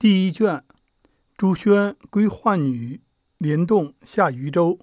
[0.00, 0.64] 第一卷，
[1.36, 3.02] 朱轩归浣女，
[3.36, 4.78] 莲动下渔舟。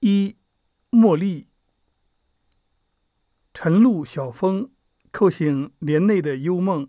[0.00, 0.34] 一，
[0.90, 1.46] 茉莉。
[3.54, 4.72] 晨露小风，
[5.12, 6.88] 叩醒帘内的幽梦。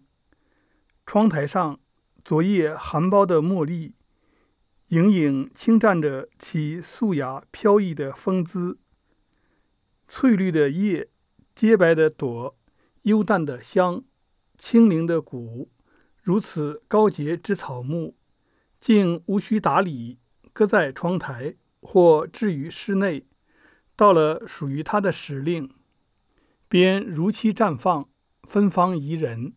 [1.06, 1.80] 窗台上，
[2.26, 3.94] 昨夜含苞的茉莉，
[4.88, 8.80] 盈盈轻蘸着其素雅飘逸的风姿。
[10.08, 11.10] 翠绿的叶，
[11.54, 12.58] 洁白的朵，
[13.04, 14.04] 幽淡的香。
[14.58, 15.70] 清灵的骨，
[16.22, 18.16] 如此高洁之草木，
[18.82, 20.18] 竟无需打理，
[20.52, 23.28] 搁在窗台或置于室内。
[23.96, 25.72] 到了属于它的时令，
[26.68, 28.10] 便如期绽放，
[28.44, 29.54] 芬芳宜人。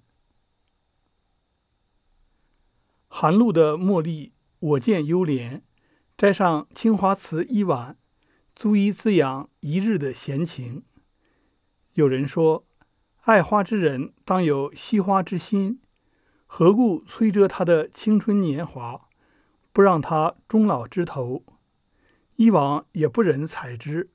[3.08, 5.62] 寒露的茉莉，我见幽怜。
[6.16, 7.96] 摘上青花瓷一碗，
[8.54, 10.84] 足以滋养一日的闲情。
[11.94, 12.64] 有人说。
[13.24, 15.78] 爱花之人当有惜花之心，
[16.46, 19.08] 何故摧折他的青春年华，
[19.74, 21.44] 不让他终老枝头？
[22.36, 24.08] 以往也不忍采之，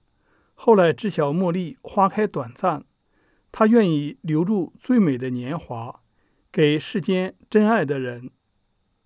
[0.56, 2.84] 后来知晓茉莉花开短暂，
[3.52, 6.02] 他愿意留住最美的年华，
[6.52, 8.32] 给世间真爱的人，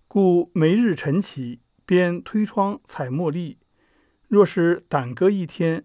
[0.08, 3.58] 故每日晨起便推窗采茉莉。
[4.28, 5.84] 若是耽搁一天，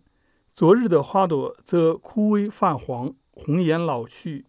[0.56, 3.14] 昨日的花朵则枯萎泛黄。
[3.36, 4.46] 红颜老去，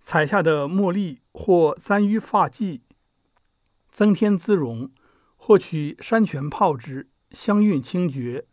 [0.00, 2.80] 采下的茉莉或簪于发髻，
[3.90, 4.90] 增添姿容；
[5.36, 8.44] 或取山泉泡之，香韵清绝；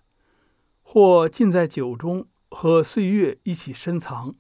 [0.81, 4.35] 或浸在酒中，和岁月一起深藏。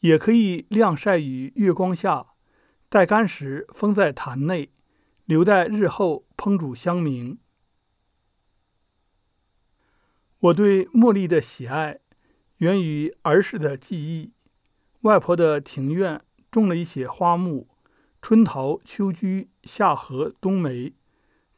[0.00, 2.34] 也可以晾晒于月光下，
[2.88, 4.70] 待干时封在坛内，
[5.24, 7.38] 留待日后烹煮香茗。
[10.38, 12.00] 我对茉莉的喜爱。
[12.58, 14.32] 源于儿时的记忆，
[15.00, 17.68] 外婆的庭院种了一些花木，
[18.22, 20.94] 春桃、秋菊、夏荷、冬梅，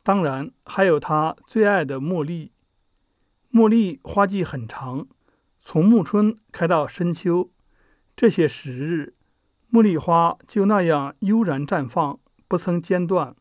[0.03, 2.53] 当然还有她最爱的茉莉。
[3.53, 5.07] 茉莉花季很长，
[5.61, 7.51] 从暮春开到深秋，
[8.15, 9.15] 这些时日，
[9.71, 13.35] 茉莉花就那样悠然绽放，不曾间断。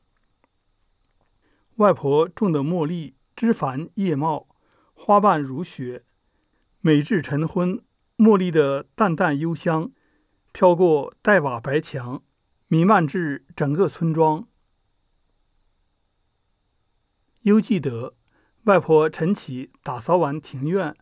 [1.75, 4.47] 外婆种的茉莉枝繁叶茂，
[4.93, 6.04] 花瓣如雪。
[6.87, 7.81] 每日晨昏，
[8.15, 9.91] 茉莉的淡淡幽香
[10.51, 12.21] 飘过黛瓦白墙，
[12.67, 14.47] 弥漫至整个村庄。
[17.41, 18.13] 犹记得，
[18.65, 20.95] 外婆晨起打扫完庭院，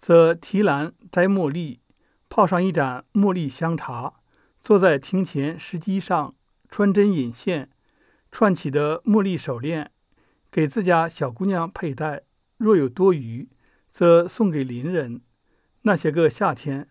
[0.00, 1.82] 则提篮摘茉莉，
[2.28, 4.14] 泡上一盏茉莉香茶，
[4.58, 6.34] 坐在庭前石阶上
[6.68, 7.70] 穿针引线，
[8.32, 9.92] 串起的茉莉手链，
[10.50, 12.24] 给自家小姑娘佩戴。
[12.56, 13.48] 若有多余，
[13.92, 15.20] 则送给邻人。
[15.82, 16.88] 那些个夏天，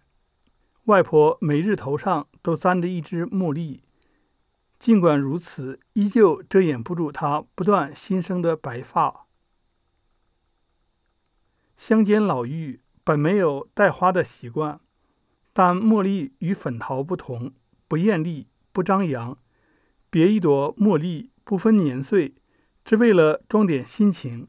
[0.86, 3.84] 外婆每日头上都簪着一只茉莉，
[4.80, 9.28] 尽管如此，依旧遮掩不住她不断新生的白发。
[11.76, 14.80] 乡间老妪本没有戴花的习惯，
[15.54, 17.54] 但茉莉与粉桃不同，
[17.88, 19.38] 不艳丽，不张扬。
[20.10, 22.36] 别一朵茉莉，不分年岁，
[22.86, 24.48] 只为了装点心情，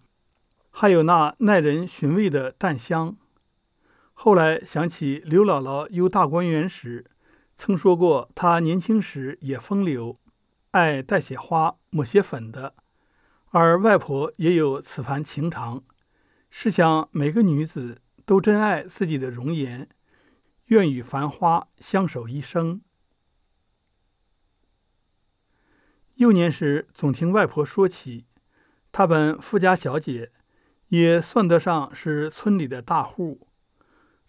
[0.70, 3.16] 还有那耐人寻味的淡香。
[4.21, 7.09] 后来想起刘姥姥游大观园时，
[7.55, 10.19] 曾说过她年轻时也风流，
[10.73, 12.75] 爱带些花抹些粉的，
[13.51, 15.84] 而外婆也有此番情长。
[16.51, 19.89] 试想，每个女子都珍爱自己的容颜，
[20.65, 22.81] 愿与繁花相守一生。
[26.17, 28.27] 幼年时总听外婆说起，
[28.91, 30.33] 她本富家小姐，
[30.89, 33.47] 也算得上是村里的大户。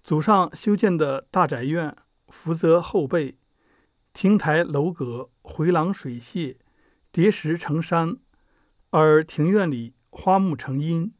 [0.04, 1.96] 祖上修建的大宅院，
[2.28, 3.38] 福泽厚备，
[4.14, 6.58] 亭台楼阁，回廊水榭，
[7.12, 8.16] 叠石成山；
[8.90, 11.14] 而庭院里花木成荫，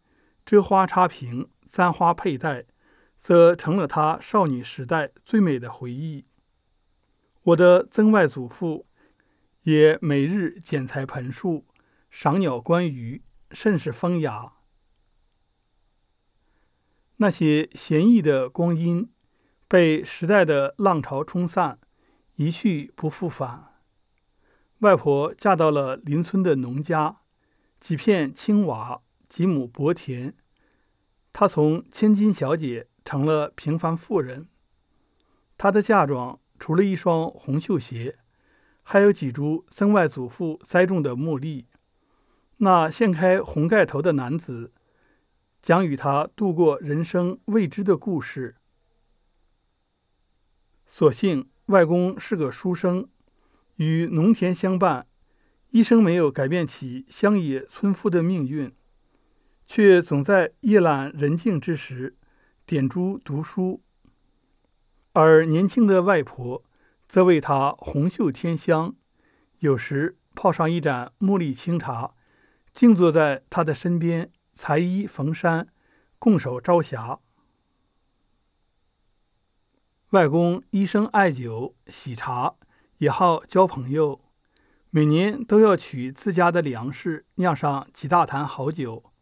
[0.46, 2.66] 遮花插屏，簪花佩戴，
[3.16, 6.26] 则成了他少女时代最美的回忆。
[7.44, 8.88] 我的曾外祖父
[9.64, 11.66] 也每日剪裁盆树，
[12.10, 14.54] 赏鸟观鱼，甚是风雅。
[17.22, 19.10] 那些闲逸的光阴，
[19.68, 21.78] 被时代的浪潮冲散，
[22.36, 23.74] 一去不复返。
[24.80, 27.18] 外婆嫁到了邻村的农家，
[27.82, 30.34] 几片青瓦，几亩薄田。
[31.34, 34.48] 她从千金小姐成了平凡妇人。
[35.58, 38.18] 她的嫁妆除了一双红绣鞋，
[38.82, 41.66] 还有几株曾外祖父栽种的茉莉。
[42.62, 44.72] 那掀开红盖头的男子。
[45.62, 48.56] 将与他度过人生未知的故事。
[50.86, 53.08] 所幸外公是个书生，
[53.76, 55.06] 与农田相伴，
[55.70, 58.74] 一生没有改变起乡野村夫的命运，
[59.68, 62.18] 却总在夜阑人静之时
[62.66, 63.84] 点珠读书。
[65.14, 66.64] 而年轻的外婆
[67.08, 68.96] 则为他红袖添香，
[69.60, 72.12] 有时泡上一盏茉莉清茶，
[72.74, 75.68] 静坐在他的身边，裁衣缝衫，
[76.18, 77.20] 共守朝霞。
[80.12, 82.56] 外公一生爱酒喜茶，
[82.98, 84.22] 也好交朋友，
[84.90, 89.14] 每年都要取自家的粮食酿上几大坛好酒。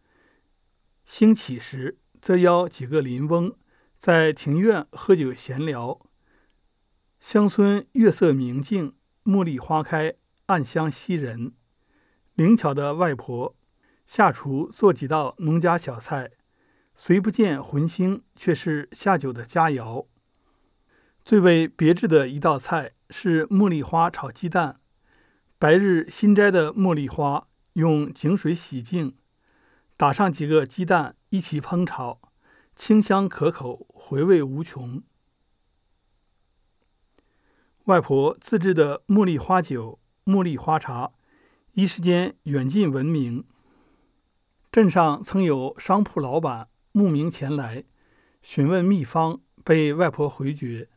[1.05, 3.55] 兴起时，则邀几个邻翁
[3.97, 5.99] 在庭院喝酒闲聊。
[7.19, 10.15] 乡村月色明净，茉莉花开，
[10.45, 11.53] 暗香袭人。
[12.35, 13.55] 灵巧的外婆
[14.07, 16.31] 下厨做几道农家小菜，
[16.95, 20.07] 虽不见荤腥，却是下酒的佳肴。
[21.25, 24.79] 最为别致的一道菜是茉莉花炒鸡蛋。
[25.59, 29.17] 白日新摘的茉莉花，用井水洗净，
[29.97, 32.21] 打上几个鸡蛋一起烹炒，
[32.77, 35.03] 清香可口，回味无穷。
[37.85, 41.11] 外婆自制的茉莉花酒、茉莉花茶，
[41.73, 43.43] 一时间远近闻名。
[44.77, 47.85] 镇上曾有商铺老板慕名前来
[48.43, 50.87] 询问秘方，被外婆回绝。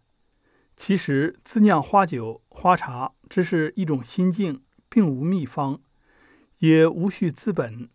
[0.76, 5.80] 其实自酿花酒、花茶只是一种心境，并无秘方，
[6.58, 7.88] 也无需资本。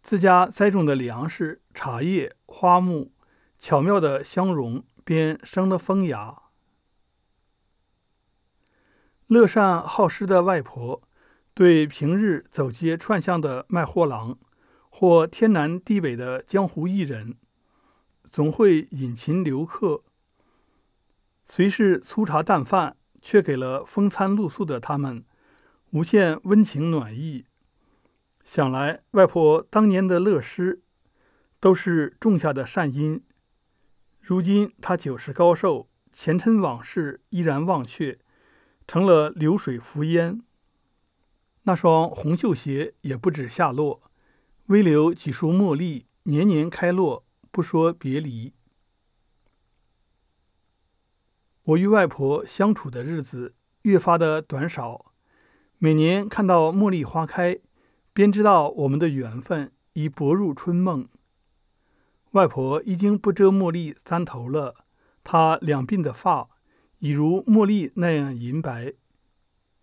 [0.00, 3.10] 自家栽种的粮食、茶叶、花木，
[3.58, 6.42] 巧妙的相融，便生了风雅。
[9.26, 11.02] 乐善好施的外婆，
[11.52, 14.38] 对平日走街串巷的卖货郎，
[14.98, 17.36] 或天南地北的江湖艺人，
[18.32, 20.02] 总会引琴留客。
[21.44, 25.22] 虽是粗茶淡饭，却给了风餐露宿的他们
[25.90, 27.44] 无限温情暖意。
[28.42, 30.80] 想来外婆当年的乐施，
[31.60, 33.22] 都是种下的善因。
[34.22, 38.18] 如今她九十高寿，前尘往事依然忘却，
[38.88, 40.40] 成了流水浮烟。
[41.64, 44.00] 那双红绣鞋也不止下落，
[44.66, 48.52] 微留几束茉莉，年年开落，不说别离。
[51.62, 55.12] 我与外婆相处的日子越发的短少，
[55.78, 57.60] 每年看到茉莉花开，
[58.12, 61.08] 便知道我们的缘分已薄入春梦。
[62.32, 64.84] 外婆已经不遮茉莉簪头了，
[65.22, 66.48] 她两鬓的发
[66.98, 68.94] 已如茉莉那样银白。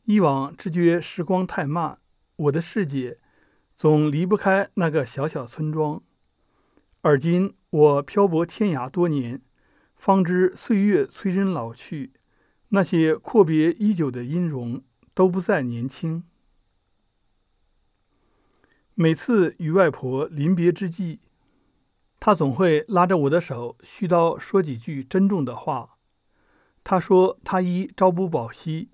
[0.03, 1.99] 以往只觉时光太慢，
[2.35, 3.21] 我的世界
[3.83, 6.01] 总离不开那个小小村庄，
[7.01, 9.41] 而今我漂泊天涯多年。
[9.97, 12.13] 方知岁月催人老去，
[12.69, 14.81] 那些阔别已久的音容
[15.13, 16.23] 都不再年轻。
[18.93, 21.19] 每次与外婆临别之际，
[22.21, 25.97] 她总会拉着我的手，絮叨说几句珍重的话。
[26.85, 28.91] 她说：“她已朝不保夕，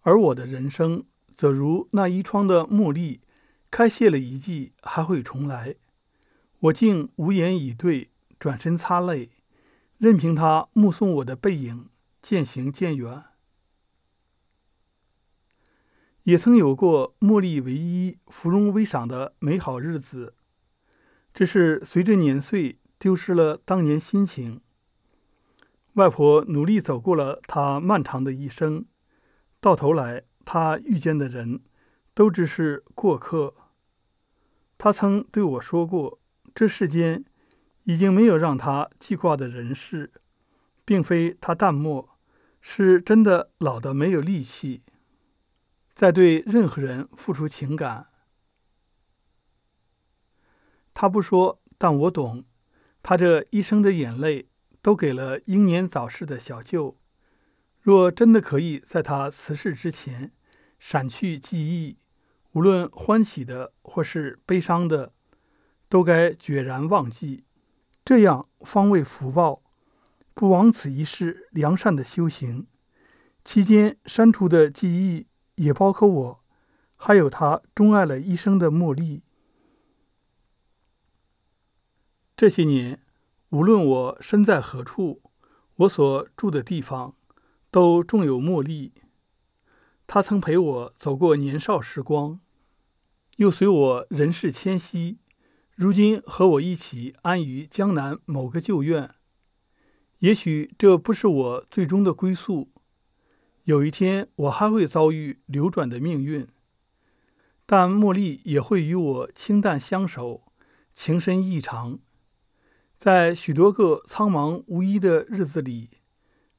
[0.00, 3.20] 而我的人生则如那一窗的茉莉，
[3.74, 5.74] 开谢了一季，还会重来。”
[6.66, 9.30] 我竟无言以对，转身擦泪。
[9.98, 11.88] 任凭他目送我的背影
[12.22, 13.24] 渐行渐远，
[16.22, 20.34] 也曾有过茉莉唯一、芙蓉微赏的美好日子，
[21.32, 24.60] 只是随着年岁丢失了当年心情。
[25.94, 28.84] 外婆努力走过了她漫长的一生，
[29.60, 31.62] 到头来，她遇见的人
[32.14, 33.56] 都只是过客。
[34.78, 36.20] 他曾对我说过
[36.54, 37.24] ：“这世间……”
[37.86, 40.10] 已经没有让他记挂的人事，
[40.86, 42.16] 并非他淡漠，
[42.62, 44.84] 是真的老的没有力气
[45.92, 48.06] 再对任何人付出情感。
[50.94, 52.46] 他不说，但我懂，
[53.02, 54.48] 他这一生的眼泪
[54.80, 56.98] 都给了英年早逝的小舅。
[57.82, 60.32] 若真的可以在他辞世之前
[60.78, 61.98] 闪去记忆，
[62.54, 65.12] 无论欢喜的或是悲伤的，
[65.88, 67.44] 都该决然忘记。
[68.04, 69.62] 这样方为福报，
[70.34, 72.66] 不枉此一世良善的修行。
[73.44, 76.44] 期间删除的记忆也包括我，
[76.96, 79.22] 还有他钟爱了一生的茉莉。
[82.36, 83.00] 这些年，
[83.50, 85.22] 无论我身在何处，
[85.76, 87.16] 我所住的地方
[87.72, 88.92] 都种有茉莉。
[90.06, 92.40] 他曾陪我走过年少时光，
[93.36, 95.18] 又随我人世迁徙。
[95.74, 99.12] 如今和我一起安于江南某个旧院，
[100.20, 102.70] 也许这不是我最终的归宿，
[103.64, 106.46] 有一天我还会遭遇流转的命运，
[107.66, 110.44] 但茉莉也会与我清淡相守，
[110.94, 111.98] 情深意长，
[112.96, 115.90] 在许多个苍茫无依的日子里，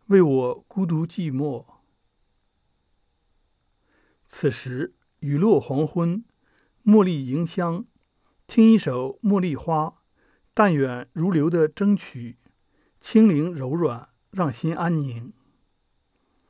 [0.07, 1.65] 为我孤独寂寞。
[4.27, 6.25] 此时雨落黄昏，
[6.85, 7.83] 茉莉迎香，
[8.45, 9.85] 听一首《茉莉花》，
[10.53, 12.37] 淡远如流的筝曲，
[13.01, 15.33] 轻灵柔软，让心安宁。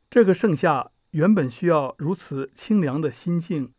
[0.09, 3.71] 这个盛夏原本需要如此清凉的心境。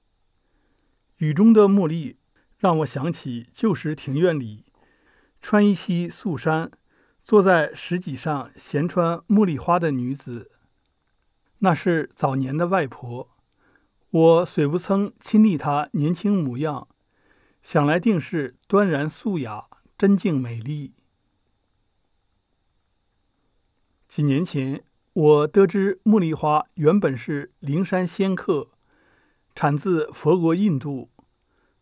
[1.18, 2.16] 雨中的茉莉
[2.56, 4.64] 让我想起旧时庭院里，
[5.42, 6.70] 穿一袭素衫，
[7.22, 10.50] 坐在石几上闲穿茉莉花的女子。
[11.58, 13.35] 那是早年的外婆。
[14.16, 16.88] 我虽不曾亲历她年轻模样，
[17.62, 19.66] 想来定是端然素雅、
[19.98, 20.94] 真静美丽。
[24.08, 24.82] 几年前，
[25.12, 28.70] 我得知茉莉花原本是灵山仙客，
[29.54, 31.10] 产自佛国印度，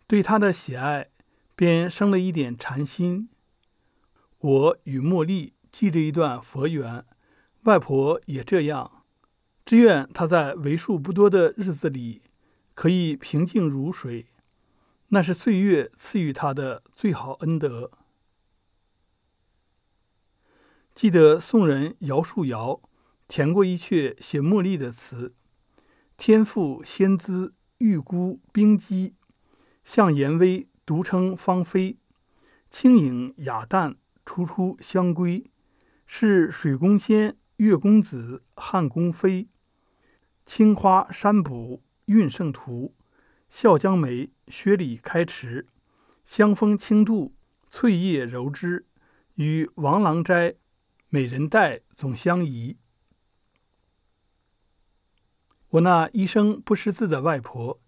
[0.08, 1.10] 对它的喜爱
[1.54, 3.28] 便生了一点禅心。
[4.40, 7.04] 我与茉莉记着一段佛缘，
[7.62, 8.93] 外婆也这样。
[9.64, 12.20] 只愿他在为数不多的日子里
[12.74, 14.26] 可以平静如水，
[15.08, 17.90] 那是岁月赐予他的最好恩德。
[20.94, 22.80] 记得宋人姚树尧
[23.26, 25.34] 填过一阙写茉莉的词
[26.18, 29.14] ：“天赋仙姿，玉孤冰肌，
[29.82, 31.96] 向颜微，独称芳菲，
[32.70, 35.50] 轻盈雅淡，楚楚相归，
[36.06, 39.48] 是水宫仙，月宫子，汉宫妃。”
[40.46, 42.94] 青花山补韵胜图，
[43.48, 45.68] 笑江梅，薛里开池，
[46.22, 47.34] 香风轻度，
[47.70, 48.86] 翠叶柔枝，
[49.34, 50.54] 与王郎斋、
[51.08, 52.76] 美人带总相宜。
[55.70, 57.80] 我那一生不识字的外婆，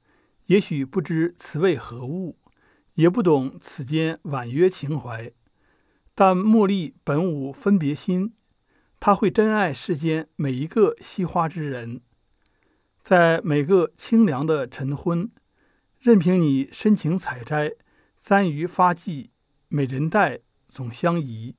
[0.46, 2.38] 也许不知此为何物，
[2.94, 5.30] 也不懂此间婉约情怀，
[6.14, 8.34] 但茉莉本无分别心，
[8.98, 12.00] 她会珍爱世间每一个惜花之人。
[13.08, 15.30] 在每个清凉的晨昏，
[16.00, 17.70] 任凭你深情采摘，
[18.16, 19.28] 簪于发髻，
[19.68, 21.54] 美人带总相宜。